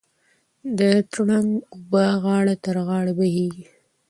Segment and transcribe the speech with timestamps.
[0.79, 0.81] د
[1.11, 3.65] ترنګ اوبه غاړه تر غاړې بهېږي.